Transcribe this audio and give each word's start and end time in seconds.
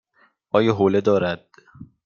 آیا 0.51 0.71
حوله 0.73 1.01
دارد؟ 1.01 1.47